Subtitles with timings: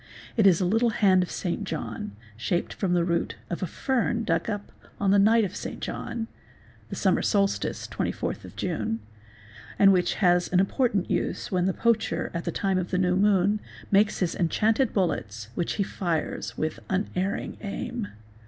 [0.35, 1.63] It is a little hand of St.
[1.63, 5.79] John shaped from the root of a fern dug up on the night of St.
[5.79, 6.27] John
[6.89, 8.99] (the summer solstice, 24th June),
[9.77, 13.15] and which has an important use when the poacher, at the time of the new
[13.15, 13.59] moon,
[13.91, 18.07] makes his enchanted bullets which he fires with unerring aim.